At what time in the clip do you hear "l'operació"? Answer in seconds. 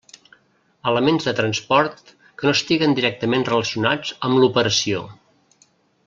4.45-5.05